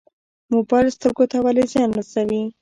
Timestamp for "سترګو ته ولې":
0.97-1.63